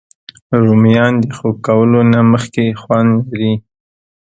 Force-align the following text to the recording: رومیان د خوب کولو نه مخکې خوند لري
رومیان 0.65 1.13
د 1.21 1.25
خوب 1.37 1.55
کولو 1.67 2.01
نه 2.11 2.19
مخکې 2.33 2.65
خوند 2.81 3.11
لري 3.29 3.53